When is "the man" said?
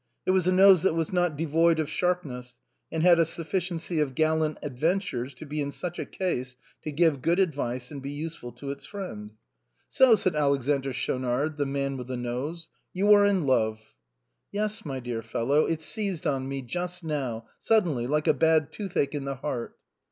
11.57-11.97